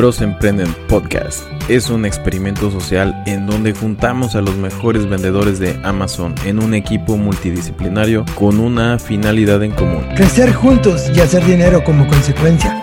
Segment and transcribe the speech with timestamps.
[0.00, 5.78] Bros Emprenden Podcast es un experimento social en donde juntamos a los mejores vendedores de
[5.82, 10.02] Amazon en un equipo multidisciplinario con una finalidad en común.
[10.16, 12.82] Crecer juntos y hacer dinero como consecuencia.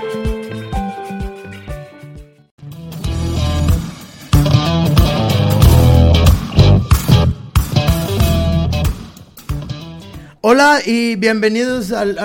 [10.50, 12.16] Hola y bienvenidos al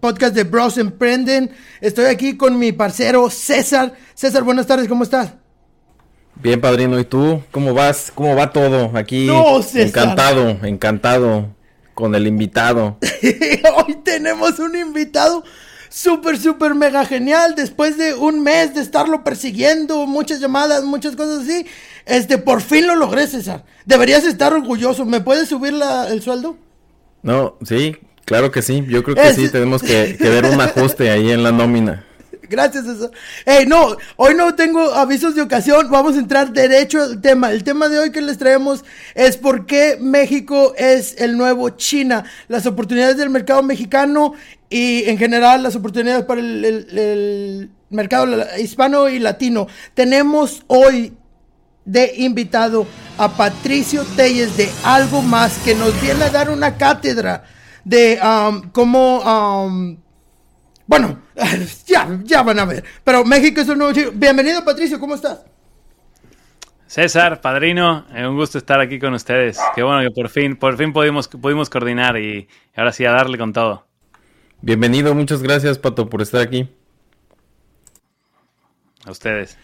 [0.00, 1.50] podcast de Bros Emprenden.
[1.82, 3.92] Estoy aquí con mi parcero César.
[4.14, 5.34] César, buenas tardes, ¿cómo estás?
[6.36, 7.42] Bien, padrino, ¿y tú?
[7.50, 8.10] ¿Cómo vas?
[8.14, 8.90] ¿Cómo va todo?
[8.96, 9.82] Aquí No, César.
[9.88, 11.54] encantado, encantado
[11.92, 12.96] con el invitado.
[13.86, 15.44] Hoy tenemos un invitado
[15.90, 17.54] súper, súper mega genial.
[17.54, 21.66] Después de un mes de estarlo persiguiendo, muchas llamadas, muchas cosas así.
[22.06, 23.66] Este, por fin lo logré, César.
[23.84, 25.04] Deberías estar orgulloso.
[25.04, 26.56] ¿Me puedes subir la- el sueldo?
[27.22, 28.84] No, sí, claro que sí.
[28.88, 32.04] Yo creo que Es- sí, tenemos que, que ver un ajuste ahí en la nómina.
[32.50, 33.10] Gracias, César.
[33.44, 35.90] Hey, no, hoy no tengo avisos de ocasión.
[35.90, 37.50] Vamos a entrar derecho al tema.
[37.52, 42.24] El tema de hoy que les traemos es por qué México es el nuevo China.
[42.48, 44.32] Las oportunidades del mercado mexicano
[44.70, 48.26] y en general las oportunidades para el, el- el mercado
[48.58, 49.66] hispano y latino.
[49.92, 51.12] Tenemos hoy
[51.88, 52.86] de invitado
[53.16, 57.44] a Patricio Telles de Algo Más, que nos viene a dar una cátedra
[57.82, 59.20] de um, cómo...
[59.20, 59.96] um,
[60.86, 61.22] bueno,
[61.86, 62.84] ya, ya van a ver.
[63.02, 64.10] Pero México es un nuevo chico.
[64.14, 65.44] Bienvenido, Patricio, ¿cómo estás?
[66.86, 69.58] César, padrino, eh, un gusto estar aquí con ustedes.
[69.74, 73.38] Qué bueno que por fin, por fin pudimos, pudimos coordinar y ahora sí a darle
[73.38, 73.86] con todo.
[74.60, 76.68] Bienvenido, muchas gracias, Pato, por estar aquí.
[79.04, 79.56] A ustedes.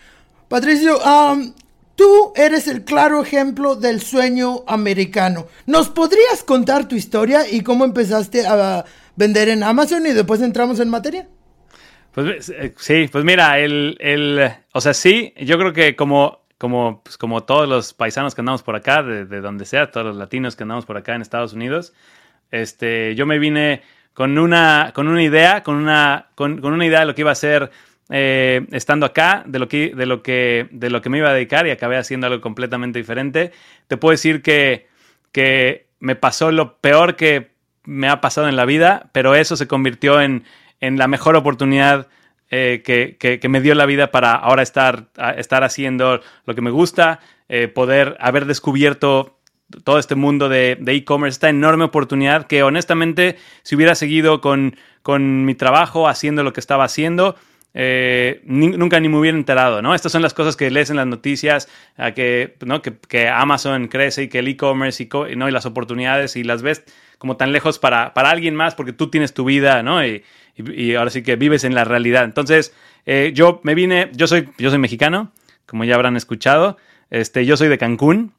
[0.48, 1.54] Patricio, um,
[1.96, 5.46] tú eres el claro ejemplo del sueño americano.
[5.66, 8.84] ¿Nos podrías contar tu historia y cómo empezaste a
[9.16, 11.28] vender en Amazon y después entramos en materia?
[12.12, 17.02] Pues eh, sí, pues mira, el, el, o sea, sí, yo creo que como, como,
[17.02, 20.16] pues, como todos los paisanos que andamos por acá, de, de donde sea, todos los
[20.16, 21.92] latinos que andamos por acá en Estados Unidos,
[22.52, 23.82] este, yo me vine
[24.14, 27.32] con una, con una idea, con una, con, una idea de lo que iba a
[27.32, 27.70] hacer
[28.10, 31.34] eh, estando acá, de lo, que, de, lo que, de lo que me iba a
[31.34, 33.52] dedicar y acabé haciendo algo completamente diferente.
[33.88, 34.86] Te puedo decir que,
[35.32, 37.50] que me pasó lo peor que
[37.84, 40.44] me ha pasado en la vida, pero eso se convirtió en,
[40.80, 42.08] en la mejor oportunidad
[42.50, 46.70] eh, que, que- me dio la vida para ahora estar, estar haciendo lo que me
[46.70, 49.38] gusta, eh, poder haber descubierto
[49.82, 54.76] todo este mundo de de e-commerce, esta enorme oportunidad que honestamente si hubiera seguido con,
[55.02, 57.34] con mi trabajo, haciendo lo que estaba haciendo,
[57.76, 59.96] eh, nunca ni me hubiera enterado, ¿no?
[59.96, 61.68] Estas son las cosas que lees en las noticias,
[62.14, 62.80] que, ¿no?
[62.80, 65.48] que, Amazon crece y que el e-commerce y, ¿no?
[65.48, 66.84] y las oportunidades y las ves
[67.18, 70.06] como tan lejos para, para alguien más porque tú tienes tu vida, ¿no?
[70.06, 70.22] Y,
[70.94, 72.22] ahora sí que vives en la realidad.
[72.22, 72.72] Entonces,
[73.06, 75.32] eh, yo me vine, yo soy, yo soy mexicano,
[75.66, 76.76] como ya habrán escuchado,
[77.10, 78.32] este, yo soy de Cancún,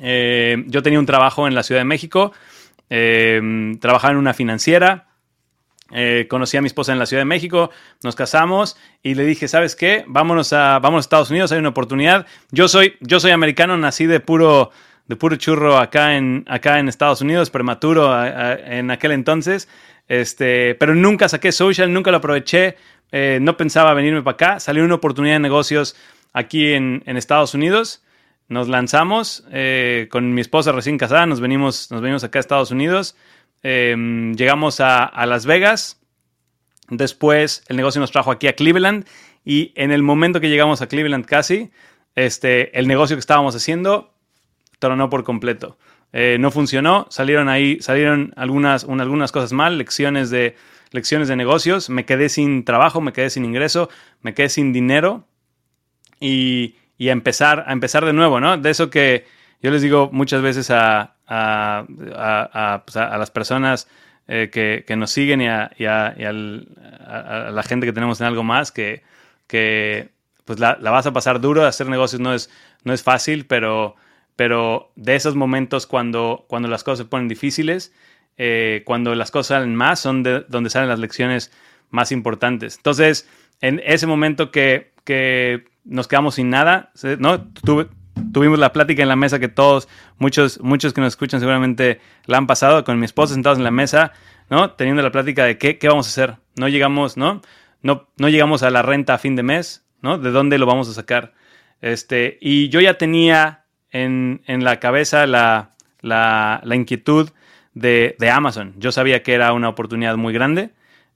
[0.00, 2.32] eh, yo tenía un trabajo en la Ciudad de México,
[2.88, 5.07] trabajaba en una financiera,
[5.92, 7.70] eh, conocí a mi esposa en la Ciudad de México,
[8.02, 10.04] nos casamos y le dije, ¿sabes qué?
[10.06, 12.26] Vámonos a, vámonos a Estados Unidos, hay una oportunidad.
[12.50, 14.70] Yo soy, yo soy americano, nací de puro,
[15.06, 19.68] de puro churro acá en, acá en Estados Unidos, prematuro en aquel entonces,
[20.08, 22.76] este, pero nunca saqué social, nunca lo aproveché,
[23.12, 24.60] eh, no pensaba venirme para acá.
[24.60, 25.96] Salió una oportunidad de negocios
[26.32, 28.02] aquí en, en Estados Unidos.
[28.48, 32.70] Nos lanzamos eh, con mi esposa recién casada, nos venimos, nos venimos acá a Estados
[32.70, 33.16] Unidos.
[33.62, 36.00] Eh, llegamos a, Las Vegas.
[36.88, 39.06] Después el negocio nos trajo aquí a Cleveland.
[39.44, 41.70] Y en el momento que llegamos a Cleveland casi,
[42.14, 44.14] este, el negocio que estábamos haciendo
[44.78, 45.78] tronó por completo.
[46.12, 50.56] Eh, no funcionó, salieron ahí, salieron algunas, un- algunas cosas mal, lecciones de,
[50.90, 53.90] lecciones de negocios, me quedé sin trabajo, me quedé sin ingreso,
[54.22, 55.26] me quedé sin dinero
[56.20, 58.56] y, y a empezar, a empezar de nuevo, ¿no?
[58.56, 59.26] De eso que
[59.62, 61.84] yo les digo muchas veces a, a,
[62.14, 63.88] a- a, pues, a- las personas
[64.26, 66.68] eh, que, que nos siguen y, y y al-
[67.06, 69.02] a- la gente que tenemos en algo más, que,
[69.46, 70.10] que
[70.44, 72.50] pues la, la vas a pasar duro, hacer negocios no es,
[72.84, 73.96] no es fácil, pero,
[74.36, 77.92] pero de esos momentos cuando, cuando las cosas se ponen difíciles,
[78.38, 81.52] eh, cuando las cosas salen más, son de donde salen las lecciones
[81.90, 82.76] más importantes.
[82.76, 83.28] Entonces,
[83.60, 87.40] en ese momento que, que nos quedamos sin nada, ¿no?
[87.64, 87.88] Tuve-
[88.32, 89.88] tuvimos la plática en la mesa que todos,
[90.18, 93.70] muchos, muchos que nos escuchan seguramente la han pasado, con mi esposa sentados en la
[93.70, 94.12] mesa,
[94.50, 94.72] ¿no?
[94.72, 96.36] Teniendo la plática de qué, qué vamos a hacer.
[96.56, 97.42] No llegamos, ¿no?
[97.82, 100.18] No, no llegamos a la renta a fin de mes, ¿no?
[100.18, 101.32] ¿De dónde lo vamos a sacar?
[101.80, 105.70] Este, y yo ya tenía en, en la cabeza la,
[106.00, 107.30] la, la inquietud
[107.74, 108.74] de, de Amazon.
[108.78, 110.70] Yo sabía que era una oportunidad muy grande,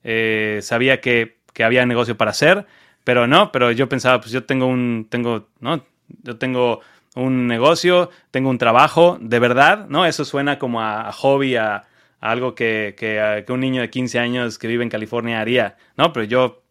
[0.04, 2.66] eh, sabía que, que había negocio para hacer,
[3.04, 5.84] pero no, pero yo pensaba, pues yo tengo un, tengo, ¿no?
[6.23, 6.81] Yo tengo
[7.14, 10.06] un negocio, tengo un trabajo, de verdad, ¿no?
[10.06, 11.85] Eso suena como a, hobby, a,
[12.20, 16.12] algo que, que, un niño de 15 años que vive en California haría, ¿no?
[16.12, 16.62] Pero yo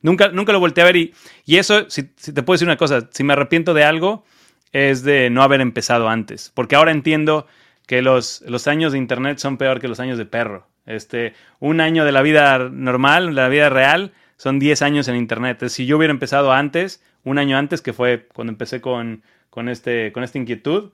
[0.00, 3.08] nunca, nunca lo volteé a ver y, y eso, si, te puedo decir una cosa,
[3.10, 4.24] si me arrepiento de algo,
[4.72, 7.46] es de no haber empezado antes, porque ahora entiendo
[7.86, 10.68] que los, los años de Internet son peor que los años de perro.
[10.86, 15.16] Este, un año de la vida normal, de la vida real, son 10 años en
[15.16, 15.68] Internet.
[15.68, 20.12] Si yo hubiera empezado antes, un año antes, que fue cuando empecé con, con, este,
[20.12, 20.92] con esta inquietud,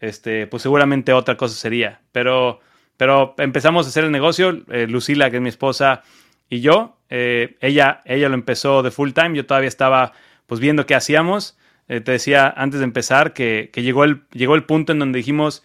[0.00, 2.00] este, pues seguramente otra cosa sería.
[2.12, 2.60] Pero,
[2.96, 6.02] pero empezamos a hacer el negocio, eh, Lucila, que es mi esposa,
[6.48, 6.96] y yo.
[7.10, 10.12] Eh, ella, ella lo empezó de full time, yo todavía estaba
[10.46, 11.58] pues viendo qué hacíamos.
[11.88, 15.18] Eh, te decía antes de empezar que, que, llegó, el, llegó el punto en donde
[15.18, 15.64] dijimos,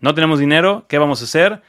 [0.00, 1.62] no tenemos dinero, ¿qué vamos a hacer?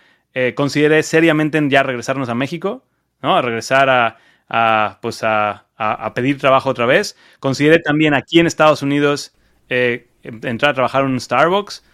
[0.55, 2.85] consideré seriamente ya regresarnos a México,
[3.21, 3.35] ¿no?
[3.35, 7.15] A regresar a, a, pues a, a, pedir trabajo otra vez.
[7.39, 9.33] Consideré también aquí en Estados Unidos
[9.69, 11.85] eh, entrar a trabajar en un Starbucks,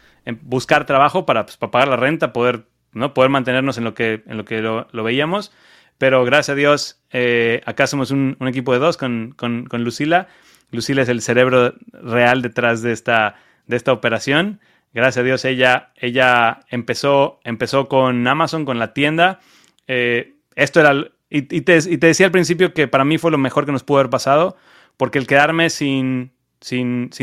[0.41, 3.13] buscar trabajo para, pues, para, pagar la renta, poder, ¿no?
[3.13, 5.51] poder mantenernos en lo que, en lo, que lo, veíamos.
[5.97, 9.83] Pero gracias a Dios, eh, acá somos un, un, equipo de dos con, con, con,
[9.83, 10.27] Lucila.
[10.71, 13.35] Lucila es el cerebro real detrás de esta,
[13.67, 14.59] de esta operación.
[14.93, 19.39] Gracias a Dios, ella, ella empezó, empezó con Amazon, con la tienda.
[19.87, 23.71] Eh, esto era y, te, decía al principio que para mí fue lo mejor que
[23.71, 24.55] nos pudo haber pasado,
[24.97, 26.31] porque el quedarme sin,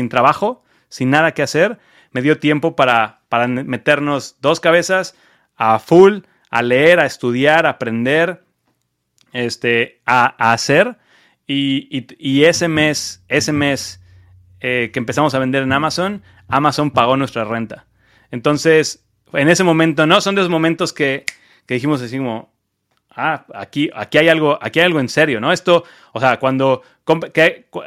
[0.09, 1.79] trabajo, sin nada que hacer,
[2.11, 5.15] me dio tiempo para, para meternos dos cabezas
[5.55, 6.19] a full,
[6.49, 8.43] a leer, a estudiar, a aprender,
[9.31, 10.97] este, a, hacer.
[11.47, 14.01] Y, ese mes, ese mes
[14.59, 17.87] eh, que empezamos a vender en Amazon, Amazon pagó nuestra renta.
[18.31, 21.25] Entonces, en ese momento, no, son de los momentos que,
[21.65, 22.52] que dijimos así como,
[23.15, 25.51] ah, aquí, aquí, hay algo, aquí hay algo en serio, ¿no?
[25.51, 25.83] Esto,
[26.13, 26.81] o sea, cuando,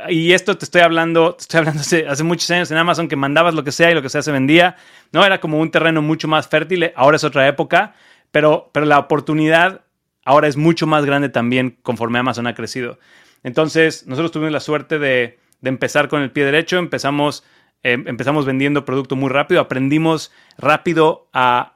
[0.09, 3.55] y esto te estoy hablando, te estoy hablando hace, muchos años en Amazon que mandabas
[3.55, 4.77] lo que sea y lo que sea se vendía,
[5.13, 5.25] ¿no?
[5.25, 7.95] Era como un terreno mucho más fértil, ahora es otra época,
[8.31, 9.83] pero, pero la oportunidad
[10.25, 12.99] ahora es mucho más grande también conforme Amazon ha crecido.
[13.43, 17.45] Entonces, nosotros tuvimos la suerte de, empezar con el pie derecho, empezamos,
[17.83, 21.73] em, empezamos vendiendo producto muy rápido, aprendimos rápido a,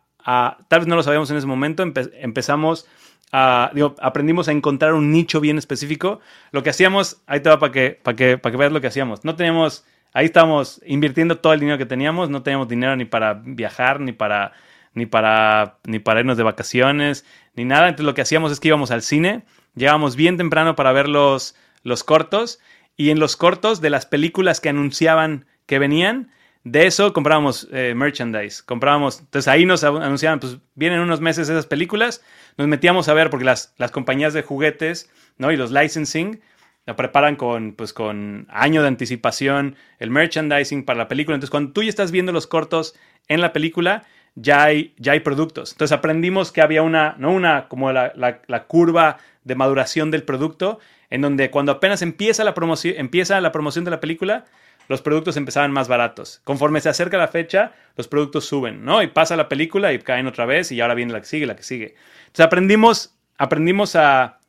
[0.68, 2.86] tal vez no lo sabíamos en ese momento, empezamos
[3.32, 6.20] aprendimos a encontrar un nicho bien específico.
[6.50, 9.24] Lo que hacíamos, ahí te va para que, que, que veas lo que hacíamos.
[9.24, 13.34] No teníamos, ahí estábamos invirtiendo todo el dinero que teníamos, no teníamos dinero ni para
[13.34, 14.52] viajar, ni para,
[14.94, 17.24] ni para, ni para irnos de vacaciones,
[17.54, 17.88] ni nada.
[17.88, 19.44] Entonces lo que hacíamos es que íbamos al cine,
[19.74, 22.60] llegábamos bien temprano para ver los, los cortos,
[22.96, 26.30] y en los cortos de las películas que anunciaban que venían,
[26.64, 31.66] de eso comprábamos eh, merchandise, comprábamos, entonces ahí nos anunciaban, pues vienen unos meses esas
[31.66, 32.22] películas,
[32.58, 35.50] nos metíamos a ver porque las, las compañías de juguetes, ¿no?
[35.52, 36.40] Y los licensing
[36.86, 41.34] la preparan con, pues, con año de anticipación el merchandising para la película.
[41.34, 42.94] Entonces, cuando tú ya estás viendo los cortos
[43.28, 44.04] en la película,
[44.34, 45.72] ya hay, ya hay productos.
[45.72, 47.32] Entonces, aprendimos que había una, ¿no?
[47.32, 50.78] Una, como la, la, curva de maduración del producto,
[51.10, 52.54] en donde cuando apenas empieza la,
[52.96, 54.44] empieza la promoción de la película,
[54.90, 56.40] los productos empezaban más baratos.
[56.42, 59.04] Conforme se acerca la fecha, los productos suben, ¿no?
[59.04, 61.54] Y pasa la película y caen otra vez y ahora viene la que sigue, la
[61.54, 61.94] que sigue.
[62.22, 64.40] Entonces aprendimos, aprendimos a,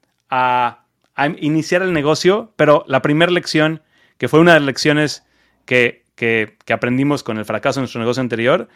[1.37, 3.83] iniciar el negocio, pero la primera lección,
[4.17, 5.23] que fue una de las lecciones
[5.65, 6.05] que,
[6.73, 8.67] aprendimos con el fracaso de nuestro negocio anterior,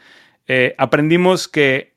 [0.46, 1.96] eh, aprendimos que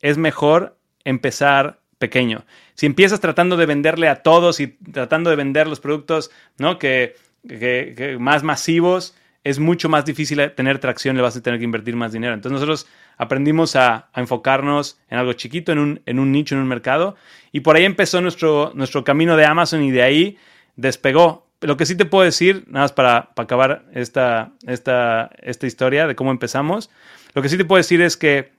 [0.00, 2.44] es mejor empezar pequeño.
[2.74, 6.78] Si empiezas tratando de venderle a todos y tratando de vender los productos ¿no?
[6.78, 7.16] que,
[7.48, 9.14] que más masivos,
[9.46, 12.34] es mucho más difícil tener tracción, le vas a tener que invertir más dinero.
[12.34, 16.66] Entonces nosotros aprendimos a, enfocarnos en algo chiquito, en un, en un, nicho, en un
[16.66, 17.14] mercado,
[17.52, 20.38] y por ahí empezó nuestro, nuestro camino de Amazon y de ahí
[20.74, 21.46] despegó.
[21.60, 26.16] Lo que sí te puedo decir, nada más para, acabar esta, esta, esta historia de
[26.16, 26.90] cómo empezamos,
[27.32, 28.50] lo que sí te puedo decir es que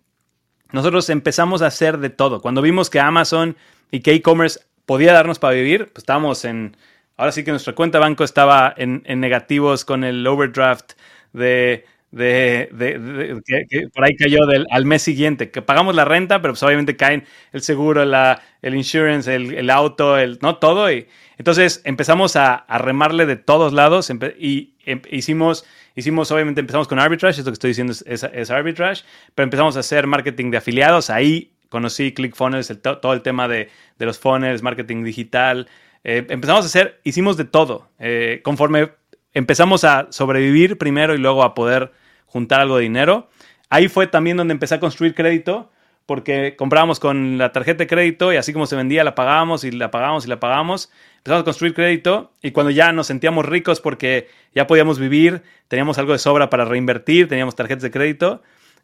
[0.72, 2.41] nosotros empezamos a hacer de todo.
[2.41, 3.58] Cuando vimos que Amazon
[3.91, 6.77] y que e-commerce podía darnos para vivir, pues estábamos en
[7.18, 10.94] Ahora sí que nuestra cuenta banco estaba en, negativos con el overdraft
[11.34, 16.54] de, de, que, por ahí cayó del, al mes siguiente, que pagamos la renta, pero
[16.54, 20.92] pues obviamente caen el seguro, la, el insurance, el, auto, el, no todo.
[20.92, 21.08] Y,
[21.40, 27.40] entonces empezamos a, remarle de todos lados y em, hicimos, hicimos, obviamente empezamos con arbitrage,
[27.40, 31.10] esto que estoy diciendo es, arbitrage, pero empezamos a hacer marketing de afiliados.
[31.10, 35.68] Ahí conocí ClickFunnels, todo el tema de, de los funnels, marketing digital.
[36.04, 37.89] Eh, empezamos a hacer, hicimos de todo.
[38.00, 38.92] Eh, conforme
[39.34, 41.92] empezamos a sobrevivir primero y luego a poder
[42.25, 43.30] juntar algo de dinero,
[43.70, 45.72] ahí fue también donde empecé a construir crédito,
[46.06, 49.72] porque comprábamos con la tarjeta de crédito y así como se vendía, la pagábamos y
[49.72, 50.92] la pagábamos y la pagábamos.
[51.18, 55.98] Empezamos a construir crédito y cuando ya nos sentíamos ricos porque ya podíamos vivir, teníamos
[55.98, 58.42] algo de sobra para reinvertir, teníamos tarjetas de crédito,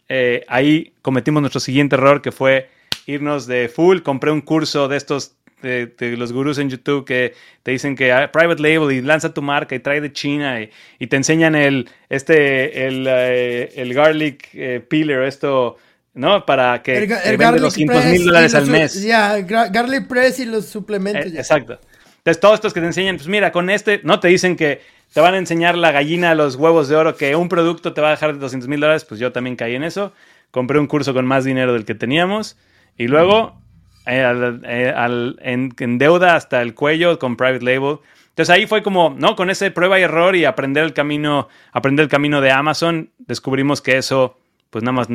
[0.10, 2.70] eh, ahí cometimos nuestro siguiente error que fue
[3.06, 4.02] irnos de full.
[4.02, 8.32] Compré un curso de estos de, los gurús en YouTube que te dicen que ah,
[8.32, 12.86] private label y lanza tu marca y trae de China y, te enseñan el, este,
[12.88, 15.78] el, eh, el garlic eh, peeler, esto,
[16.14, 16.46] ¿no?
[16.46, 19.02] Para que, el, vende 200 mil dólares al mes.
[19.02, 21.34] Ya, garlic press y los suplementos.
[21.34, 21.80] exacto.
[22.18, 24.20] Entonces, todos estos que te enseñan, pues mira, con este, ¿no?
[24.20, 24.82] Te dicen que
[25.14, 28.08] te van a enseñar la gallina, los huevos de oro, que un producto te va
[28.08, 30.14] a dejar de 200 mil dólares, pues yo también caí en eso.
[30.50, 32.58] Compré un curso con más dinero del que teníamos
[32.98, 33.62] y luego
[34.06, 38.00] eh, eh, en, deuda hasta el cuello con private label.
[38.30, 39.36] Entonces ahí fue como, ¿no?
[39.36, 43.82] Con ese prueba y error y aprender el camino, aprender el camino de Amazon, descubrimos
[43.82, 44.38] que eso,
[44.70, 45.08] pues nada más,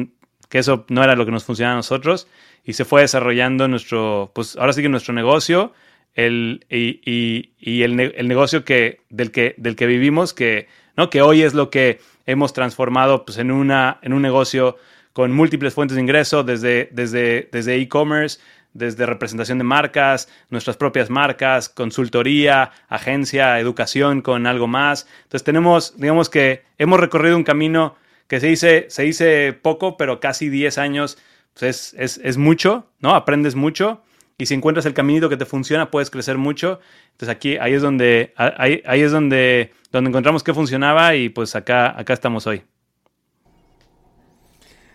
[0.49, 2.29] que eso no era lo que nos funcionaba a nosotros
[2.65, 5.73] y se fue desarrollando nuestro, pues ahora sí que nuestro negocio
[6.15, 10.67] el, y, el, negocio que, del, que, del que vivimos, que,
[10.97, 11.11] ¿no?
[11.11, 14.77] que hoy es lo que hemos transformado pues, en, una, en un negocio
[15.13, 18.41] con múltiples fuentes de ingreso, desde, desde, desde e-commerce,
[18.79, 25.07] desde representación de marcas, nuestras propias marcas, consultoría, agencia, educación con algo más.
[25.25, 27.97] Entonces tenemos, digamos que hemos recorrido un camino
[28.29, 31.19] que se dice, se dice poco, pero casi 10 años
[31.59, 33.15] pues es, es mucho, ¿no?
[33.15, 34.03] Aprendes mucho
[34.39, 36.79] y si encuentras el caminito que te funciona, puedes crecer mucho.
[37.13, 41.57] Entonces aquí, ahí es donde, ahí, ahí es donde, donde encontramos qué funcionaba y pues
[41.57, 42.63] acá, acá estamos hoy.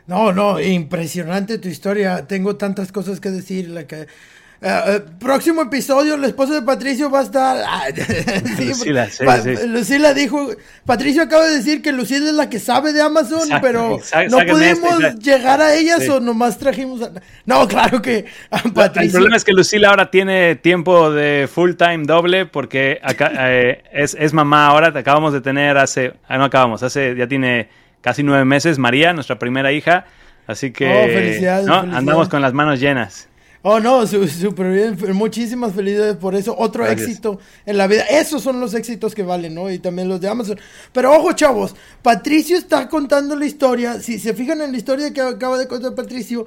[0.07, 2.25] No, no, impresionante tu historia.
[2.27, 3.69] Tengo tantas cosas que decir.
[3.69, 4.07] La que,
[4.65, 7.57] eh, eh, próximo episodio, el esposo de Patricio va a estar.
[8.60, 9.67] Lucila, sí, sí.
[9.67, 10.51] Lucila dijo.
[10.86, 15.19] Patricio acaba de decir que Lucila es la que sabe de Amazon, pero no pudimos
[15.19, 17.01] llegar a ellas o nomás trajimos.
[17.45, 18.25] No, claro que
[18.74, 19.07] Patricio.
[19.07, 23.83] El problema es que Lucila ahora tiene tiempo de full time doble porque acá, eh,
[23.91, 24.88] es, es, mamá ahora.
[24.98, 26.13] Acabamos de tener hace.
[26.27, 27.15] Ah, no acabamos, hace.
[27.17, 27.67] Ya tiene
[28.03, 30.05] casi nueve meses María, nuestra primera hija.
[30.45, 30.86] Así que.
[30.88, 33.29] Oh, felicidades, Andamos con las manos llenas.
[33.65, 35.15] Oh, no, súper bien.
[35.15, 36.53] Muchísimas felicidades por eso.
[36.57, 38.03] Otro éxito en la vida.
[38.03, 39.72] Esos son los éxitos que valen, ¿no?
[39.72, 40.60] Y también los de Amazon.
[40.91, 41.74] Pero ojo, chavos.
[42.01, 44.01] Patricio está contando la historia.
[44.01, 46.45] Si se fijan en la historia que acaba de contar Patricio,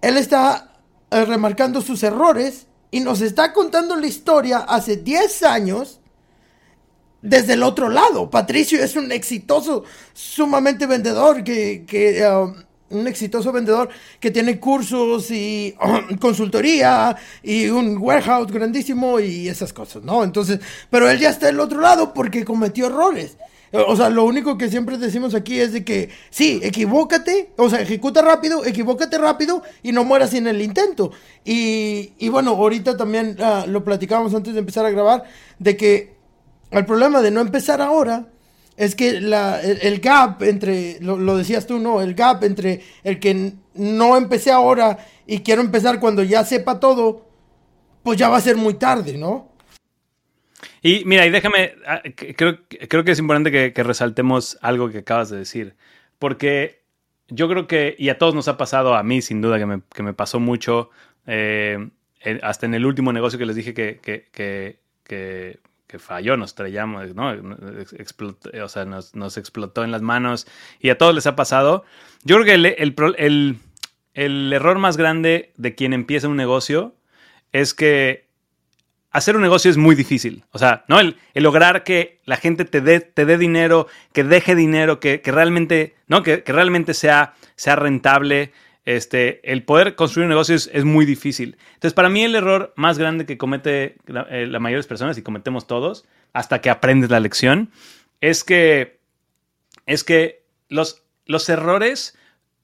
[0.00, 0.72] él está
[1.10, 5.97] eh, remarcando sus errores y nos está contando la historia hace 10 años
[7.22, 8.30] desde el otro lado.
[8.30, 11.84] Patricio es un exitoso, sumamente vendedor que...
[11.86, 12.54] que um,
[12.90, 15.74] un exitoso vendedor que tiene cursos y
[16.20, 20.24] consultoría y un warehouse grandísimo y esas cosas, ¿no?
[20.24, 23.36] Entonces, pero él ya está del otro lado porque cometió errores.
[23.72, 27.82] O sea, lo único que siempre decimos aquí es de que sí, equivócate, o sea,
[27.82, 31.12] ejecuta rápido, equivócate rápido y no mueras sin el intento.
[31.44, 35.24] Y, y bueno, ahorita también ah, lo platicábamos antes de empezar a grabar,
[35.58, 36.17] de que
[36.70, 38.26] el problema de no empezar ahora
[38.78, 42.00] es que el, gap entre, lo, decías tú, ¿no?
[42.00, 47.26] El gap entre el que no empecé ahora y quiero empezar cuando ya sepa todo,
[48.04, 49.50] pues ya va a ser muy tarde, ¿no?
[50.80, 55.28] Y mira, y déjame, ah, creo, creo que es importante que, resaltemos algo que acabas
[55.30, 55.74] de decir,
[56.20, 56.82] porque
[57.26, 59.82] yo creo que, y a todos nos ha pasado, a mí sin duda que me,
[59.92, 60.90] que me pasó mucho,
[61.26, 61.88] eh,
[62.42, 65.58] hasta en el último negocio que les dije que, que
[65.88, 67.30] que falló, nos estrellamos, ¿no?
[67.30, 70.46] o sea, nos, explotó en las manos
[70.78, 71.84] y a todos les ha pasado.
[72.22, 73.58] Yo creo que el,
[74.14, 76.94] el, error más grande de quien empieza un negocio
[77.52, 78.28] es que
[79.10, 80.44] hacer un negocio es muy difícil.
[80.52, 81.00] O sea, ¿no?
[81.00, 86.22] El, lograr que la gente te dé, te dinero, que deje dinero, que, realmente, ¿no?
[86.22, 88.52] Que, que realmente sea, sea rentable
[88.88, 91.58] este, el poder construir un negocio es, muy difícil.
[91.74, 95.22] Entonces, para mí el error más grande que comete la, eh, mayoría de personas y
[95.22, 97.70] cometemos todos, hasta que aprendes la lección,
[98.22, 98.98] es que,
[99.84, 102.16] es que los, los errores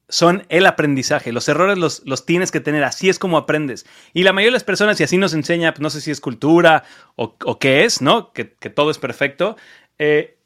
[0.08, 1.30] son el aprendizaje.
[1.30, 2.84] Los errores los, los, tienes que tener.
[2.84, 3.84] Así es como aprendes.
[4.14, 6.22] Y la mayoría de las personas, y así nos enseña, pues, no sé si es
[6.22, 6.84] cultura
[7.16, 8.32] o, qué es, ¿no?
[8.32, 9.58] Que, todo es perfecto.
[9.98, 10.38] Eh,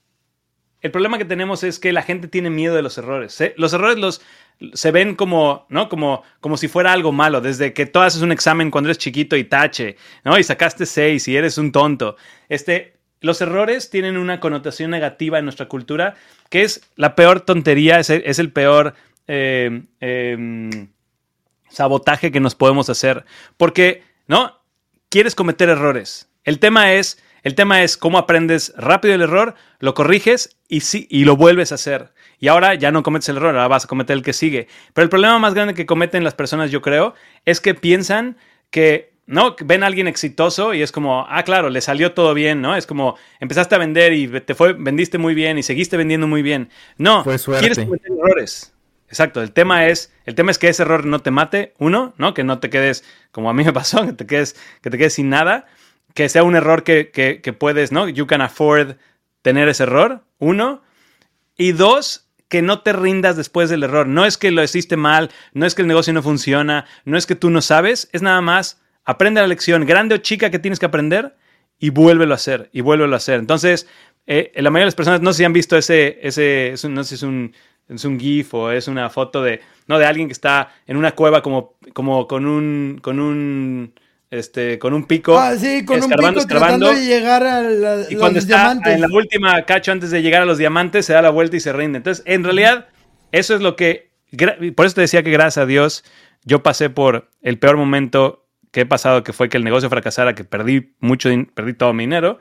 [0.81, 3.41] el problema que tenemos es que la gente tiene miedo de los errores.
[3.41, 3.55] ¿eh?
[3.57, 4.23] Los errores los,
[4.73, 5.89] se ven como, ¿no?
[5.89, 9.37] Como, como si fuera algo malo, desde que tú haces un examen cuando eres chiquito
[9.37, 10.39] y tache, ¿no?
[10.39, 12.17] Y sacaste seis y eres un tonto.
[12.49, 16.15] Este, los errores tienen una connotación negativa en nuestra cultura,
[16.51, 18.95] que es la peor tontería, es el, peor
[19.27, 20.89] eh, em,
[21.69, 23.25] sabotaje que nos podemos hacer.
[23.57, 24.59] Porque, ¿no?
[25.09, 26.31] Quieres cometer errores.
[26.45, 31.07] El tema es, El tema es cómo aprendes rápido el error, lo corriges y, sí,
[31.11, 32.13] y lo vuelves a hacer.
[32.39, 34.69] Y ahora ya no cometes el error, ahora vas a cometer el que sigue.
[34.93, 37.15] Pero el problema más grande que cometen las personas, yo creo,
[37.45, 38.37] es que piensan
[38.71, 39.55] que ¿no?
[39.63, 42.75] Ven a alguien exitoso y es como, ah, claro, le salió todo bien, ¿no?
[42.75, 46.41] Es como, empezaste a vender y te fue, vendiste muy bien y seguiste vendiendo muy
[46.41, 46.71] bien.
[46.97, 48.73] No, quieres cometer errores.
[49.07, 52.33] Exacto, el tema es, el tema es que ese error no te mate, uno, ¿no?
[52.33, 55.15] Que no te quedes, como a mí me pasó, que te quedes, que te quedes
[55.15, 55.67] sin nada,
[56.19, 58.09] que sea un error que, que, puedes, ¿no?
[58.09, 58.97] You can afford
[59.43, 60.83] tener ese error, uno.
[61.57, 64.09] Y dos, que no te rindas después del error.
[64.09, 67.25] No es que lo hiciste mal, no es que el negocio no funciona, no es
[67.25, 70.81] que tú no sabes, es nada más aprende la lección, grande o chica que tienes
[70.81, 71.37] que aprender
[71.79, 73.39] y vuélvelo a hacer, y vuélvelo a hacer.
[73.39, 73.87] Entonces,
[74.27, 77.11] eh, la mayoría de las personas no sé si han visto ese, ese, no sé
[77.11, 77.55] si es un,
[77.89, 81.13] es un GIF o es una foto de, no, de alguien que está en una
[81.13, 83.95] cueva como, como con un, con un,
[84.31, 85.39] este, con un pico.
[85.39, 87.63] Ah, sí, con un pico tratando de llegar a
[88.11, 91.23] y cuando está En la última cacho antes de llegar a los diamantes, se da
[91.23, 91.99] la vuelta y se rinde.
[91.99, 92.89] Entonces, en realidad,
[93.33, 94.11] eso es lo que,
[94.77, 96.05] por eso te decía que gracias a Dios,
[96.45, 100.35] yo pasé por el peor momento que he pasado, que fue que el negocio fracasara,
[100.35, 102.39] que perdí mucho, perdí todo mi dinero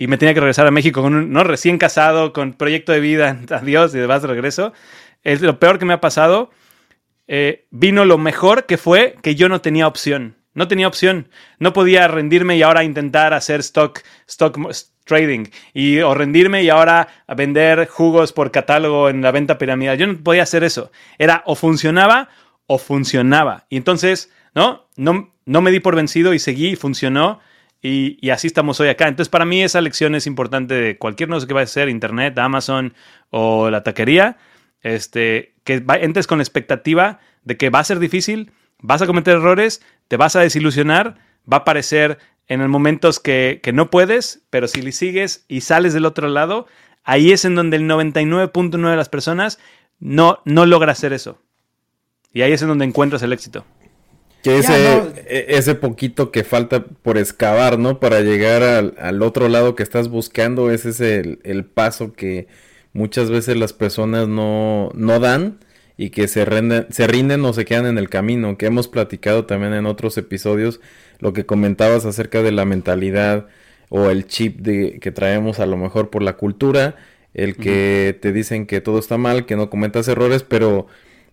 [0.00, 3.00] y me tenía que regresar a México con un, no recién casado, con proyecto de
[3.00, 4.72] vida, adiós y de de regreso.
[5.22, 6.50] Es lo peor que me ha pasado.
[7.28, 10.39] Eh, vino lo mejor que fue que yo no tenía opción.
[10.54, 11.28] No tenía opción.
[11.58, 14.00] No podía rendirme y ahora intentar hacer stock,
[15.04, 15.46] trading.
[15.74, 19.98] Y, o rendirme y ahora vender jugos por catálogo en la venta piramidal.
[19.98, 20.90] Yo no podía hacer eso.
[21.18, 22.28] Era o funcionaba
[22.66, 23.66] o funcionaba.
[23.68, 24.88] Y entonces, ¿no?
[24.96, 27.40] No, no me di por vencido y seguí y funcionó.
[27.82, 29.08] Y, así estamos hoy acá.
[29.08, 32.38] Entonces, para mí esa lección es importante de cualquier negocio que vaya a ser, Internet,
[32.38, 32.94] Amazon
[33.30, 34.36] o la taquería,
[34.82, 39.36] este, que entres con la expectativa de que va a ser difícil, vas a cometer
[39.36, 41.16] errores, te vas a desilusionar,
[41.50, 45.94] va a parecer en momentos que, que no puedes, pero si le sigues y sales
[45.94, 46.66] del otro lado,
[47.04, 49.58] ahí es en donde el 99.9 de las personas
[50.00, 51.38] no, no logra hacer eso.
[52.32, 53.64] Y ahí es en donde encuentras el éxito.
[54.42, 58.00] Que ese, e, ese poquito que falta por excavar, ¿no?
[58.00, 62.48] Para llegar al, otro lado que estás buscando, ese es el, paso que
[62.92, 65.60] muchas veces las personas no, no dan
[66.00, 69.44] y que se rinden, se rinden o se quedan en el camino, que hemos platicado
[69.44, 70.80] también en otros episodios,
[71.18, 73.48] lo que comentabas acerca de la mentalidad
[73.90, 76.96] o el chip de, que traemos a lo mejor por la cultura,
[77.34, 80.86] el que te dicen que todo está mal, que no cometas errores, pero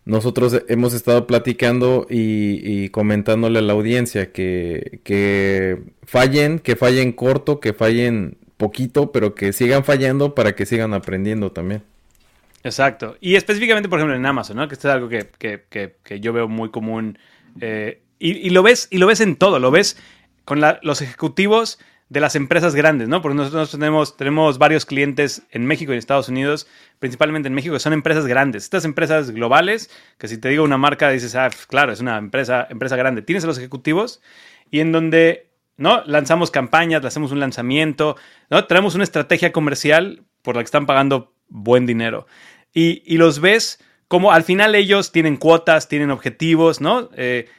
[0.03, 7.61] nosotros hemos estado platicando y, comentándole a la audiencia que, que, fallen, que fallen corto,
[7.61, 11.83] que fallen poquito, pero que sigan fallando para que sigan aprendiendo también.
[12.67, 13.15] Exacto.
[13.21, 14.67] Y específicamente, por ejemplo, en Amazon, ¿no?
[14.67, 17.17] Que esto es algo que, que, que, yo veo muy común.
[17.61, 19.97] Eh, y, lo ves, y lo ves en todo, lo ves
[20.43, 23.21] con los ejecutivos de las empresas grandes, ¿no?
[23.21, 26.67] Porque nosotros tenemos, tenemos varios clientes en México y en Estados Unidos,
[26.99, 28.63] principalmente en México, que son empresas grandes.
[28.63, 32.67] Estas empresas globales, que si te digo una marca, dices, ah, claro, es una empresa,
[32.69, 33.21] empresa grande.
[33.21, 34.21] Tienes a los ejecutivos
[34.71, 36.03] y en donde, ¿no?
[36.05, 38.17] Lanzamos campañas, hacemos un lanzamiento,
[38.49, 38.65] ¿no?
[38.65, 42.27] Tenemos una estrategia comercial por la que están pagando buen dinero.
[42.77, 47.09] Y, y los ves como al final ellos tienen cuotas, tienen objetivos, ¿no?
[47.15, 47.49] Eh,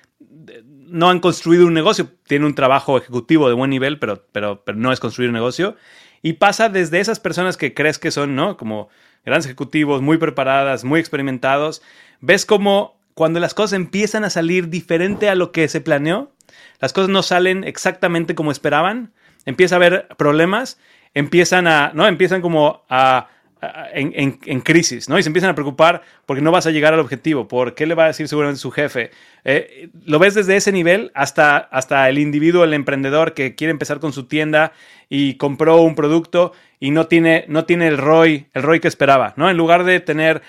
[0.86, 4.78] no han construido un negocio, tienen un trabajo ejecutivo de buen nivel, pero, pero, pero
[4.78, 5.74] no es construir un negocio.
[6.22, 8.56] Y pasa desde esas personas que crees que son, ¿no?
[8.56, 8.90] Como
[9.24, 11.82] grandes ejecutivos, muy preparadas, muy experimentados.
[12.20, 16.30] Ves como cuando las cosas empiezan a salir diferente a lo que se planeó,
[16.78, 19.12] las cosas no salen exactamente como esperaban,
[19.46, 20.78] empieza a haber problemas,
[21.12, 22.06] empiezan a, ¿no?
[22.06, 25.18] Empiezan como a en, crisis, ¿no?
[25.18, 27.94] Y se empiezan a preocupar porque no vas a llegar al objetivo, por qué le
[27.94, 29.10] va a decir seguramente su jefe.
[29.44, 34.00] Eh, lo ves desde ese nivel hasta, hasta el individuo, el emprendedor que quiere empezar
[34.00, 34.72] con su tienda
[35.08, 39.34] y compró un producto y no tiene, no tiene el ROI, el ROI que esperaba,
[39.36, 39.50] ¿no?
[39.50, 40.42] En lugar de tener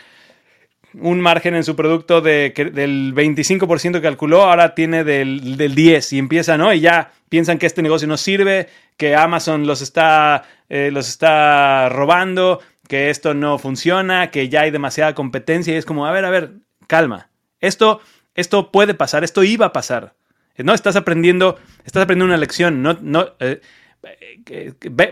[0.94, 6.14] un margen en su producto de, del 25% que calculó, ahora tiene del, del 10%
[6.14, 6.74] y empieza, ¿no?
[6.74, 8.68] Y ya piensan que este negocio no sirve,
[8.98, 14.72] que Amazon los está, eh, los está robando, que esto no funciona, que ya hay
[14.72, 16.54] demasiada competencia y es como, a ver, a ver,
[16.88, 17.30] calma.
[17.60, 18.02] Esto,
[18.34, 20.16] esto puede pasar, esto iba a pasar.
[20.58, 22.82] No, estás aprendiendo, estás aprendiendo una lección.
[22.82, 23.62] No, no, eh,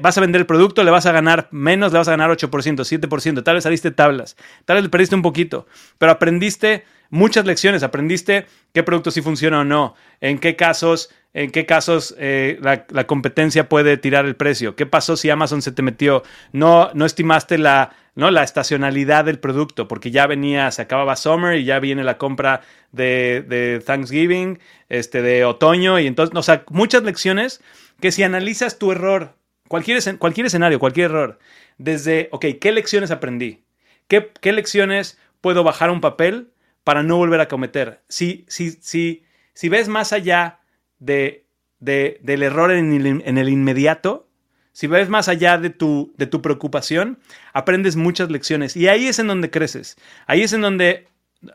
[0.02, 2.50] vas a vender el producto, le vas a ganar menos, le vas a ganar 8%,
[2.50, 5.68] 7%, tal vez saliste tablas, tal vez perdiste un poquito,
[6.00, 11.52] pero aprendiste muchas lecciones, aprendiste qué producto sí funciona o no, en qué casos en
[11.52, 14.76] qué casos eh, la, competencia puede tirar el precio.
[14.76, 16.23] ¿Qué pasó si Amazon se te metió?
[16.52, 18.32] No, no estimaste la, ¿no?
[18.32, 22.62] la estacionalidad del producto, porque ya venía, se acababa Summer y ya viene la compra
[22.91, 24.58] de, Thanksgiving,
[24.89, 27.62] este, de otoño, y entonces, o sea, muchas lecciones
[28.02, 29.36] que si analizas tu error
[29.67, 31.38] cualquier, cualquier escenario, cualquier error,
[31.78, 33.63] desde, ok, ¿qué lecciones aprendí?
[34.08, 36.50] ¿Qué, qué lecciones puedo bajar un papel
[36.84, 38.02] para no volver a cometer?
[38.10, 39.23] Si, si, si,
[39.54, 40.62] si ves más allá
[41.00, 41.46] de,
[41.80, 44.28] de, del error en el, en el inmediato,
[44.78, 47.18] si ves más allá de tu, de tu preocupación,
[47.52, 48.78] aprendes muchas lecciones.
[48.78, 49.98] Y ahí es en donde creces.
[50.28, 51.08] Ahí es en donde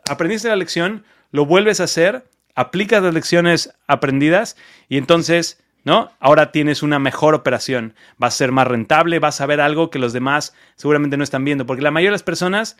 [0.09, 4.57] aprendiste la lección, lo vuelves a hacer, aplicas las lecciones aprendidas
[4.89, 6.11] y entonces, ¿no?
[6.19, 7.95] Ahora tienes una mejor operación.
[8.17, 11.45] Vas a ser más rentable, vas a ver algo que los demás seguramente no están
[11.45, 11.65] viendo.
[11.65, 12.75] Porque la mayoría de las personas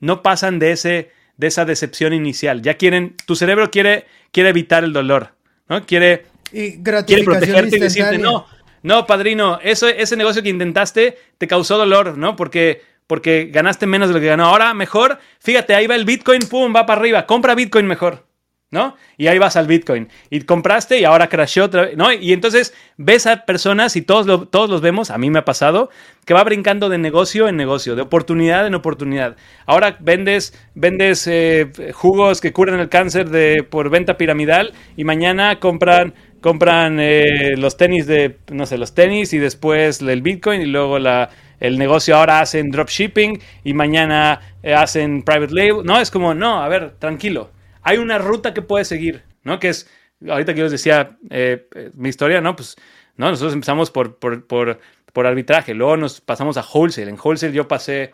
[0.00, 2.60] no pasan de, ese, de esa decepción inicial.
[2.60, 5.32] Ya quieren, tu cerebro quiere, quiere evitar el dolor,
[5.68, 5.84] ¿no?
[5.84, 8.46] Quiere, y quiere protegerte y decirte, no,
[8.82, 12.36] no, padrino, eso, ese negocio que intentaste te causó dolor, ¿no?
[12.36, 14.44] Porque porque ganaste menos de lo que ganó.
[14.44, 18.27] Ahora mejor, fíjate, ahí va el Bitcoin, pum, va para arriba, compra Bitcoin mejor,
[18.70, 18.96] ¿no?
[19.16, 20.08] Y ahí vas al Bitcoin.
[20.30, 22.12] Y compraste y ahora crashó otra vez, ¿no?
[22.12, 25.88] Y entonces ves a personas y todos, todos los vemos, a mí me ha pasado,
[26.26, 29.36] que va brincando de negocio en negocio, de oportunidad en oportunidad.
[29.66, 35.58] Ahora vendes, vendes eh, jugos que curan el cáncer de, por venta piramidal y mañana
[35.60, 40.66] compran compran eh, los tenis de, no sé, los tenis y después el Bitcoin y
[40.66, 45.84] luego la, el negocio ahora hacen dropshipping y mañana eh, hacen private label.
[45.84, 47.50] No, es como, no, a ver, tranquilo.
[47.88, 49.58] Hay una ruta que puedes seguir, ¿no?
[49.58, 49.88] Que es,
[50.28, 52.54] ahorita que yo les decía eh, eh, mi historia, ¿no?
[52.54, 52.76] Pues,
[53.16, 57.08] no, nosotros empezamos por, por, por, arbitraje, luego nos pasamos a wholesale.
[57.08, 58.12] En wholesale yo pasé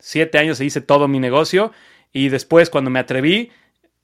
[0.00, 1.70] siete años e hice todo mi negocio
[2.12, 3.52] y después cuando me atreví,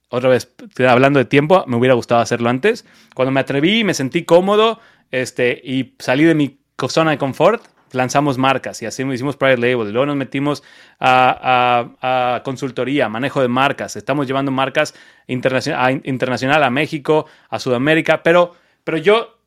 [0.07, 0.53] otra vez
[0.87, 2.85] hablando de tiempo, me hubiera gustado hacerlo antes.
[3.13, 4.79] Cuando me atreví, me sentí cómodo
[5.11, 9.89] este, y salí de mi zona de confort, lanzamos marcas y así hicimos private label.
[9.89, 10.63] Y luego nos metimos
[10.99, 13.95] a, consultoría, manejo de marcas.
[13.95, 14.93] Estamos llevando marcas
[15.27, 18.23] internacional a, internacional a México, a Sudamérica.
[18.23, 19.39] Pero, pero yo,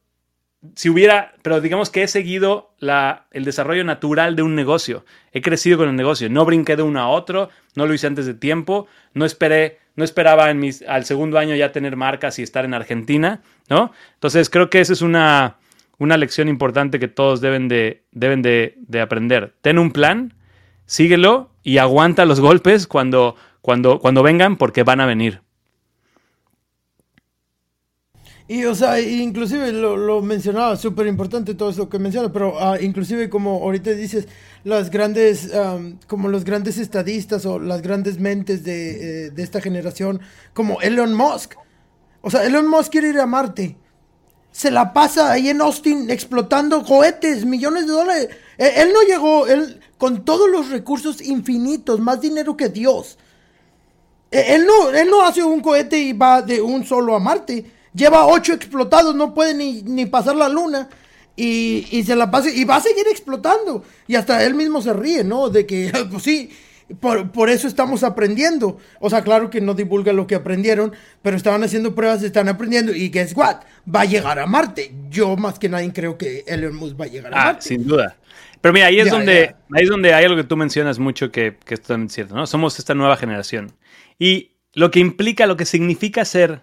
[0.74, 5.04] si hubiera, pero digamos que he seguido la, el desarrollo natural de un negocio.
[5.32, 6.28] He crecido con el negocio.
[6.30, 7.50] No brinqué de uno a otro.
[7.74, 8.86] No lo hice antes de tiempo.
[9.14, 9.78] No esperé.
[9.94, 13.92] No esperaba en mis, al segundo año ya tener marcas y estar en Argentina, ¿no?
[14.14, 15.58] Entonces creo que esa es una,
[16.02, 19.54] una lección importante que todos deben de, deben de, aprender.
[19.62, 20.34] Ten un plan,
[20.84, 25.42] síguelo y aguanta los golpes cuando, cuando, cuando vengan porque van a venir.
[28.48, 32.76] Y, o sea, inclusive lo, lo mencionaba, súper importante todo eso que menciona, pero ah,
[32.80, 34.26] inclusive como ahorita dices,
[34.64, 35.50] las grandes,
[36.08, 40.20] como los grandes estadistas o las grandes mentes de, eh, de esta generación,
[40.52, 41.54] como Elon Musk.
[42.20, 43.76] O sea, Elon Musk quiere ir a Marte
[44.52, 48.28] se la pasa ahí en Austin explotando cohetes, millones de dólares.
[48.58, 53.18] Él, no llegó, él con todos los recursos infinitos, más dinero que Dios.
[54.30, 57.64] E, él no, él no hace un cohete y va de un solo a Marte.
[57.94, 60.88] Lleva ocho explotados, no puede ni, ni pasar la luna.
[61.34, 63.82] Y, y, se la pasa y va a seguir explotando.
[64.06, 65.48] Y hasta él mismo se ríe, ¿no?
[65.48, 66.50] De que, pues sí,
[67.00, 68.78] por, eso estamos aprendiendo.
[69.00, 70.92] O sea, claro que no divulga lo que aprendieron,
[71.22, 72.94] pero estaban haciendo pruebas, están aprendiendo.
[72.94, 73.58] Y guess what?
[73.92, 74.92] Va a llegar a Marte.
[75.10, 77.62] Yo más que nadie creo que Elon Musk va a llegar a ah, Marte.
[77.62, 78.16] Sin duda.
[78.60, 81.56] Pero mira, ahí es, donde, ahí es donde hay algo que tú mencionas mucho que,
[81.64, 82.46] que es totalmente cierto, ¿no?
[82.46, 83.72] Somos esta nueva generación.
[84.18, 86.62] Y lo que implica, lo que significa ser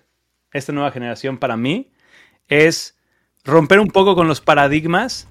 [0.53, 1.91] esta nueva generación para mí
[2.47, 2.97] es
[3.43, 5.27] romper un poco con los paradigmas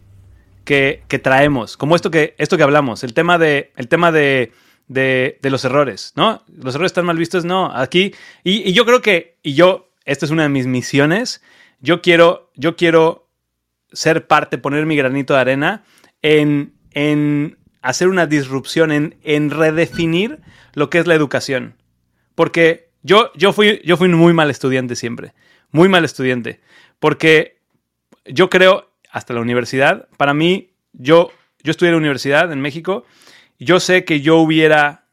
[0.64, 1.77] que, que traemos.
[1.79, 4.53] Como esto que, esto que hablamos, el tema de, el tema de
[4.88, 6.42] de, los errores, ¿no?
[6.48, 7.70] Los errores están mal vistos, no.
[7.74, 11.42] Aquí, y, yo creo que, y yo, esta es una de mis misiones,
[11.81, 13.29] yo quiero, yo quiero
[13.92, 15.85] ser parte, poner mi granito de arena
[16.22, 20.40] en, en hacer una disrupción, en, en redefinir
[20.74, 21.74] lo que es la educación.
[22.35, 25.35] Porque yo, yo, fui, yo fui un muy mal estudiante siempre,
[25.70, 26.61] muy mal estudiante,
[26.98, 27.59] porque
[28.24, 31.31] yo creo, hasta la universidad, para mí, yo,
[31.62, 33.05] yo estudié en la universidad en México
[33.59, 35.05] yo sé que yo hubiera,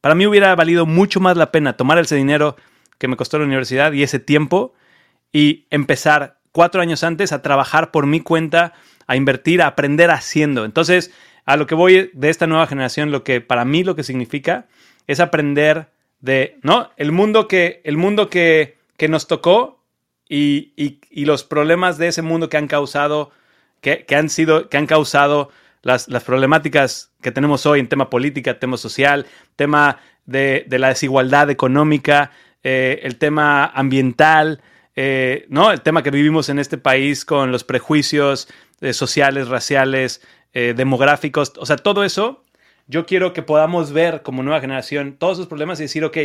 [0.00, 2.56] para mí hubiera valido mucho más la pena tomar ese dinero
[2.98, 4.74] que me costó la universidad y ese tiempo
[5.32, 8.74] y empezar cuatro años antes a trabajar por mi cuenta,
[9.06, 10.64] a invertir, a aprender haciendo.
[10.64, 11.12] Entonces,
[11.44, 14.66] a lo que voy de esta nueva generación, lo que para mí lo que significa
[15.06, 15.88] es aprender
[16.20, 16.90] de, ¿no?
[16.96, 19.82] El mundo que, el mundo que, que nos tocó
[20.28, 23.30] y, y, los problemas de ese mundo que han causado,
[23.80, 25.50] que, que han sido, que han causado
[25.82, 32.30] las, problemáticas que tenemos hoy en tema política, tema social, tema de, la desigualdad económica,
[32.62, 34.60] eh, el tema ambiental,
[34.96, 35.70] eh, ¿no?
[35.70, 38.48] El tema que vivimos en este país con los prejuicios
[38.80, 40.22] eh, sociales, raciales,
[40.74, 42.42] demográficos, o sea, todo eso,
[42.88, 46.16] yo quiero que podamos ver como nueva generación todos esos problemas y decir, ok,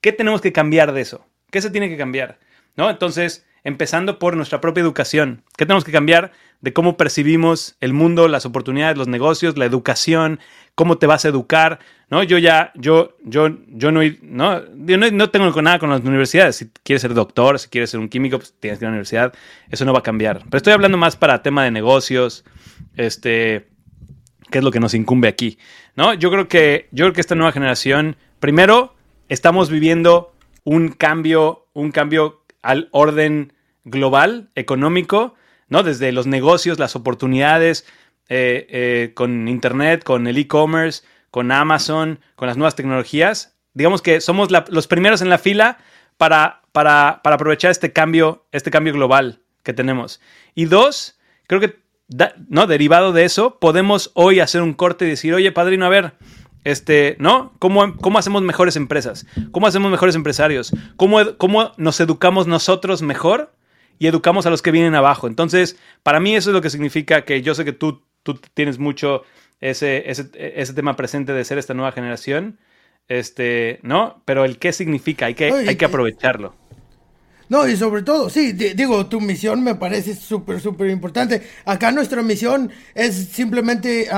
[0.00, 1.24] ¿qué tenemos que cambiar de eso?
[1.52, 2.40] ¿Qué se tiene que cambiar?
[2.76, 2.90] ¿No?
[2.90, 5.42] Entonces, empezando por nuestra propia educación.
[5.56, 10.40] ¿Qué tenemos que cambiar de cómo percibimos el mundo, las oportunidades, los negocios, la educación,
[10.74, 11.80] cómo te vas a educar?
[12.08, 12.22] ¿no?
[12.22, 16.56] Yo ya, yo, yo, yo no, no, yo no, tengo nada con las universidades.
[16.56, 18.94] Si quieres ser doctor, si quieres ser un químico, pues tienes que ir a la
[18.94, 19.34] universidad.
[19.70, 20.42] Eso no va a cambiar.
[20.44, 22.44] Pero estoy hablando más para tema de negocios,
[22.96, 23.68] este,
[24.50, 25.58] qué es lo que nos incumbe aquí,
[25.96, 26.14] ¿no?
[26.14, 28.94] Yo creo que, yo creo que esta nueva generación, primero,
[29.28, 33.52] estamos viviendo un cambio, un cambio al orden
[33.84, 35.34] global, económico,
[35.68, 35.82] ¿no?
[35.82, 37.86] Desde los negocios, las oportunidades
[38.28, 43.56] eh, eh, con Internet, con el e-commerce, con Amazon, con las nuevas tecnologías.
[43.72, 45.78] Digamos que somos los primeros en la fila
[46.16, 50.20] para, para, para, aprovechar este cambio, este cambio global que tenemos.
[50.54, 51.78] Y dos, creo que,
[52.48, 52.66] ¿no?
[52.66, 56.14] Derivado de eso, podemos hoy hacer un corte y decir, oye, padrino, a ver,
[56.66, 57.52] este, ¿no?
[57.60, 59.24] ¿Cómo, ¿Cómo, hacemos mejores empresas?
[59.52, 60.72] ¿Cómo hacemos mejores empresarios?
[60.96, 63.54] ¿Cómo, ¿Cómo, nos educamos nosotros mejor
[64.00, 65.28] y educamos a los que vienen abajo?
[65.28, 68.80] Entonces, para mí eso es lo que significa que yo sé que tú, tú tienes
[68.80, 69.22] mucho
[69.60, 72.58] ese, ese, ese tema presente de ser esta nueva generación,
[73.06, 74.20] este, ¿no?
[74.24, 76.56] Pero el qué significa, hay que, hay que aprovecharlo.
[77.48, 81.42] No, y sobre todo, sí, digo, tu misión me parece súper, súper importante.
[81.64, 84.08] Acá nuestra misión es simplemente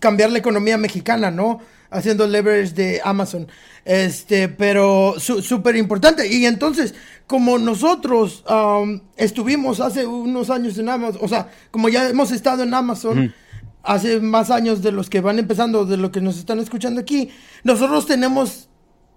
[0.00, 1.60] cambiar la economía mexicana, ¿no?
[1.90, 3.48] haciendo leverage de Amazon.
[3.84, 6.26] Este, pero súper importante.
[6.32, 6.94] Y entonces,
[7.26, 12.62] como nosotros um, estuvimos hace unos años en Amazon, o sea, como ya hemos estado
[12.62, 13.34] en Amazon,
[13.82, 17.30] hace más años de los que van empezando, de lo que nos están escuchando aquí,
[17.64, 18.68] nosotros tenemos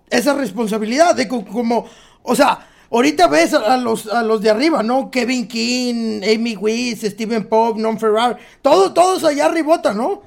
[0.10, 1.86] esa responsabilidad de como,
[2.24, 5.10] o sea, ahorita ves a, los, a los de arriba, ¿no?
[5.10, 10.22] Kevin King, Amy Weiss, Steven Pop, Non Ferrar, todo, todos allá arribota, ¿no?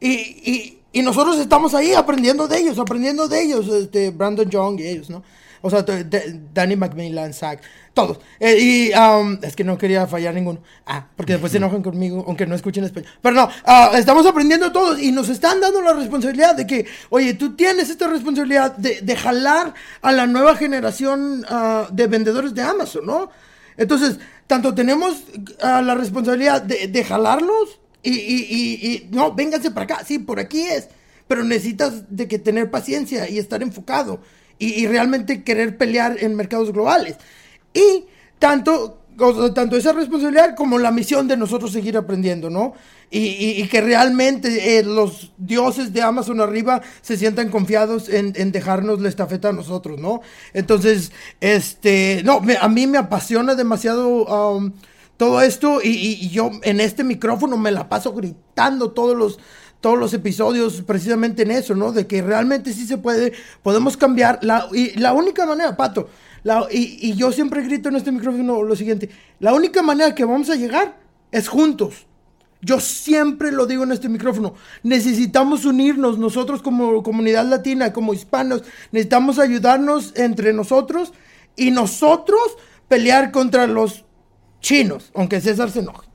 [0.00, 4.80] Y, y, y nosotros estamos ahí aprendiendo de ellos, aprendiendo de ellos, este, Brandon Young
[4.80, 5.22] y ellos, ¿no?
[5.62, 5.84] O sea,
[6.54, 7.60] Danny McMillan, Zach,
[7.92, 8.18] todos.
[8.38, 10.60] Eh, y um, es que no quería fallar ninguno.
[10.86, 13.10] Ah, porque después se enojan conmigo, aunque no escuchen español.
[13.20, 17.34] Pero no, uh, estamos aprendiendo todos y nos están dando la responsabilidad de que, oye,
[17.34, 22.62] tú tienes esta responsabilidad de, de jalar a la nueva generación uh, de vendedores de
[22.62, 23.30] Amazon, ¿no?
[23.76, 25.24] Entonces, tanto tenemos
[25.62, 30.40] uh, la responsabilidad de, de jalarlos y, y, y, no, vénganse para acá, sí, por
[30.40, 30.88] aquí es.
[31.28, 34.20] Pero necesitas de que tener paciencia y estar enfocado
[34.60, 37.16] y, realmente querer pelear en mercados globales.
[37.72, 38.04] Y
[38.38, 39.00] tanto,
[39.54, 42.74] tanto esa responsabilidad como la misión de nosotros seguir aprendiendo, ¿no?
[43.10, 49.08] Y, que realmente eh, los dioses de Amazon arriba se sientan confiados en, dejarnos la
[49.08, 50.20] estafeta a nosotros, ¿no?
[50.52, 54.72] Entonces, este, no, a mí me apasiona demasiado um,
[55.16, 59.38] todo esto y, yo en este micrófono me la paso gritando todos los
[59.80, 61.92] todos los episodios precisamente en eso, ¿no?
[61.92, 64.38] De que realmente sí se puede, podemos cambiar.
[64.42, 66.08] La, y la única manera, Pato,
[66.70, 70.50] y, y, yo siempre grito en este micrófono lo siguiente, la única manera que vamos
[70.50, 70.98] a llegar
[71.32, 72.06] es juntos.
[72.62, 78.64] Yo siempre lo digo en este micrófono, necesitamos unirnos nosotros como comunidad latina, como hispanos,
[78.92, 81.14] necesitamos ayudarnos entre nosotros
[81.56, 82.38] y nosotros
[82.86, 84.04] pelear contra los
[84.60, 86.09] chinos, aunque César se enoje.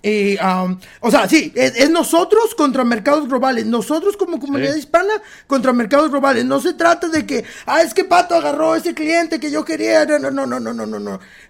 [0.00, 5.12] Y, um, o sea, sí, es, nosotros contra mercados globales, nosotros como comunidad hispana
[5.46, 6.44] contra mercados globales.
[6.44, 10.04] No se trata de que, ah, es que Pato agarró ese cliente que yo quería.
[10.04, 10.98] No, no, no, no, no, no, no,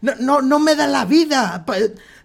[0.01, 1.65] no, no, no me da la vida.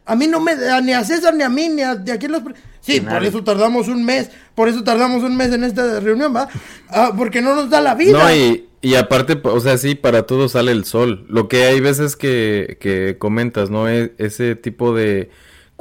[0.06, 2.28] A mí no me da, ni a César, ni a mí, ni a de aquí
[2.28, 2.42] los...
[2.82, 6.50] Sí, por eso tardamos un mes, por eso tardamos un mes en esta reunión, ¿va?
[6.90, 8.12] Ah, porque no nos da la vida.
[8.12, 11.26] No, y, y aparte, o sea, sí, para todo sale el sol.
[11.30, 13.88] Lo que hay veces que, que comentas, ¿no?
[13.88, 15.30] E, ese tipo de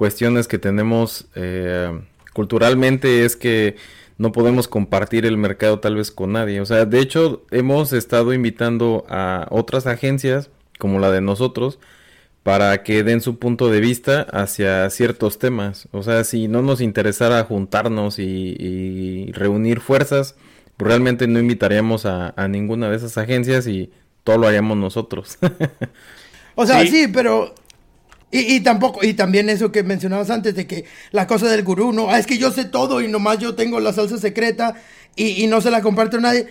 [0.02, 1.96] cuestiones que tenemos eh,
[2.32, 3.76] culturalmente es que
[4.18, 6.60] no podemos compartir el mercado tal vez con nadie.
[6.60, 11.78] O sea, de hecho, hemos estado invitando a otras agencias, como la de nosotros,
[12.42, 15.86] para que den su punto de vista hacia ciertos temas.
[15.92, 20.34] O sea, si no nos interesara juntarnos y reunir fuerzas,
[20.78, 23.92] realmente no invitaríamos a, ninguna de esas agencias y
[24.24, 25.38] todo lo haríamos nosotros.
[26.56, 27.54] o sea, sí, pero
[28.32, 32.10] y, tampoco, y también eso que mencionabas antes de que la cosa del gurú, no,
[32.10, 34.74] ah, es que yo sé todo y nomás yo tengo la salsa secreta
[35.14, 36.48] y, no se la comparto a nadie.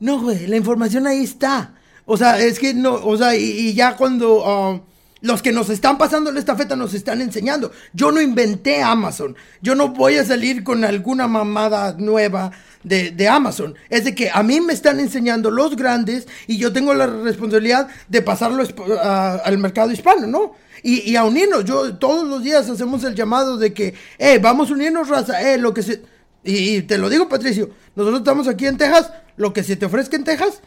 [0.00, 1.74] No, güey, la información ahí está.
[2.04, 4.80] O sea, es que no, o sea, y, ya cuando ah,
[5.20, 7.70] los que nos están pasando la estafeta nos están enseñando.
[7.92, 9.36] Yo no inventé Amazon.
[9.62, 12.50] Yo no voy a salir con alguna mamada nueva
[12.82, 13.74] de, Amazon.
[13.88, 17.88] Es de que a mí me están enseñando los grandes y yo tengo la responsabilidad
[18.08, 18.64] de pasarlo
[19.02, 20.56] al mercado hispano, ¿no?
[20.82, 21.64] Y, a unirnos.
[21.64, 25.58] Yo todos los días hacemos el llamado de que, eh, vamos a unirnos, raza, eh,
[25.58, 26.02] lo que se...
[26.42, 30.16] Y, te lo digo, Patricio, nosotros estamos aquí en Texas, lo que se te ofrezca
[30.16, 30.62] en Texas,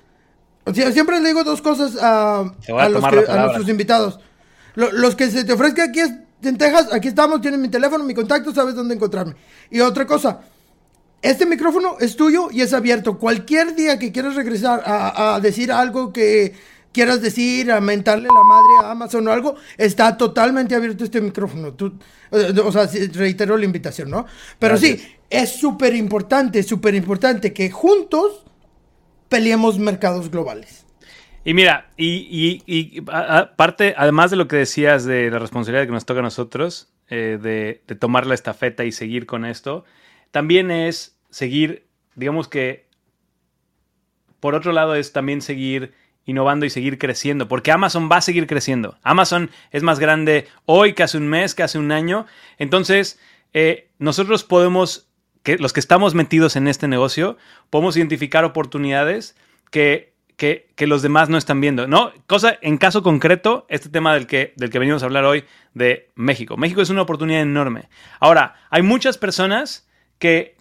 [0.71, 4.19] siempre le digo dos cosas a, nuestros invitados.
[4.75, 8.53] los que se te ofrezca aquí en Texas, aquí estamos, tienes mi teléfono, mi contacto,
[8.53, 9.35] sabes dónde encontrarme.
[9.71, 10.41] Y otra cosa,
[11.23, 13.17] este micrófono es tuyo y es abierto.
[13.17, 16.53] Cualquier día que quieras regresar a, decir algo que
[16.93, 21.73] quieras decir, a mentarle la madre a Amazon o algo, está totalmente abierto este micrófono.
[21.73, 21.99] Tú,
[22.31, 24.25] eh, o sea, reitero la invitación, ¿no?
[24.59, 28.45] Pero sí, es súper importante, súper importante que juntos
[29.27, 30.85] peleemos mercados globales.
[31.43, 36.21] Y mira, y, aparte, además de lo que decías de la responsabilidad que nos toca
[36.21, 39.83] a nosotros, eh, de, de tomar la estafeta y seguir con esto,
[40.31, 42.87] también es seguir, digamos que,
[44.39, 45.93] por otro lado es también seguir
[46.25, 48.97] innovando y seguir creciendo, porque Amazon va a seguir creciendo.
[49.03, 52.25] Amazon es más grande hoy que hace un mes, que hace un año.
[52.57, 53.19] Entonces,
[53.53, 55.09] eh, nosotros podemos,
[55.43, 57.37] que los que estamos metidos en este negocio,
[57.69, 59.35] podemos identificar oportunidades
[59.69, 61.87] que, que, que, los demás no están viendo.
[61.87, 62.11] ¿no?
[62.27, 66.09] Cosa, en caso concreto, este tema del que, del que venimos a hablar hoy de
[66.15, 66.57] México.
[66.57, 67.89] México es una oportunidad enorme.
[68.19, 69.87] Ahora, hay muchas personas
[70.19, 70.55] que,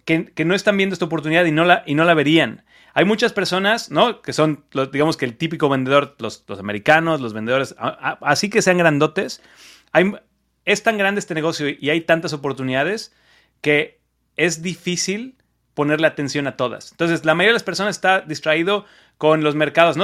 [0.45, 2.63] no están viendo esta oportunidad y no la, y no la verían.
[2.93, 4.21] Hay muchas personas, ¿no?
[4.21, 9.41] Que son, digamos que el típico vendedor, los, americanos, los vendedores, así que sean grandotes.
[9.91, 10.13] Hay,
[10.65, 13.13] es tan grande este negocio y hay tantas oportunidades
[13.61, 13.99] que
[14.35, 15.37] es difícil
[15.73, 16.91] ponerle atención a todas.
[16.91, 18.85] Entonces, la mayoría de las personas está distraído
[19.23, 19.95] con los mercados,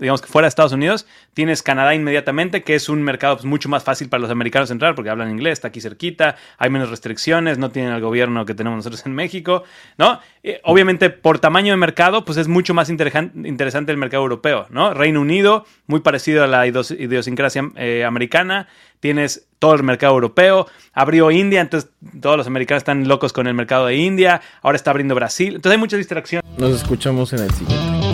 [0.00, 3.68] digamos que fuera de Estados Unidos, tienes Canadá inmediatamente, que es un mercado pues, mucho
[3.68, 7.56] más fácil para los americanos entrar porque hablan inglés, está aquí cerquita, hay menos restricciones,
[7.56, 9.62] no tienen el gobierno que tenemos nosotros en México,
[9.96, 10.18] ¿no?
[10.64, 14.92] obviamente, por tamaño de mercado, pues es mucho más interesante el mercado europeo, ¿no?
[14.92, 18.66] Reino Unido, muy parecido a la idiosincrasia eh, americana,
[18.98, 23.54] tienes todo el mercado europeo, abrió India, entonces todos los americanos están locos con el
[23.54, 26.42] mercado de India, ahora está abriendo Brasil, entonces hay mucha distracción.
[26.58, 28.13] Nos escuchamos en el siguiente.